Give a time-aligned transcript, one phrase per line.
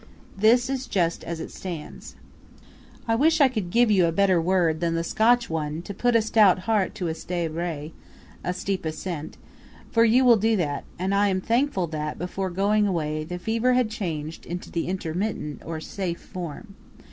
[0.35, 2.15] This is just as it stands.
[3.07, 6.15] I wish I could give you a better word than the Scotch one to "put
[6.15, 7.93] a stout heart to a stey brae"
[8.43, 9.37] (a steep ascent)
[9.91, 13.73] for you will do that; and I am thankful that, before going away, the fever
[13.73, 16.73] had changed into the intermittent, or safe form.